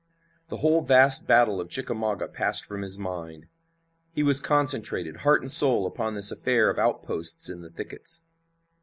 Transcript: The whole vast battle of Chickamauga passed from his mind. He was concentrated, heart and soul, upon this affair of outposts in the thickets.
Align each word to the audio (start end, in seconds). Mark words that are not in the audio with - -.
The 0.49 0.57
whole 0.57 0.83
vast 0.83 1.27
battle 1.27 1.61
of 1.61 1.69
Chickamauga 1.69 2.27
passed 2.29 2.65
from 2.65 2.81
his 2.81 2.97
mind. 2.97 3.45
He 4.11 4.23
was 4.23 4.39
concentrated, 4.39 5.17
heart 5.17 5.41
and 5.41 5.51
soul, 5.51 5.85
upon 5.85 6.15
this 6.15 6.31
affair 6.31 6.71
of 6.71 6.79
outposts 6.79 7.49
in 7.49 7.61
the 7.61 7.69
thickets. 7.69 8.23